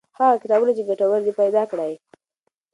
[0.19, 1.93] هغه کتابونه چې ګټور دي پیدا کړئ.